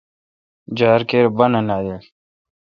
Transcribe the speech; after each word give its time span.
جار 0.77 1.01
کیر 1.09 1.25
بانہ 1.37 1.61
نالیل۔ 1.67 2.03